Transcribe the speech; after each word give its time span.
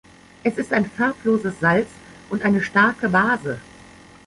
Es 0.43 0.57
ist 0.57 0.73
ein 0.73 0.89
farbloses 0.89 1.59
Salz 1.59 1.87
und 2.31 2.41
eine 2.41 2.63
starke 2.63 3.07
Base. 3.09 3.61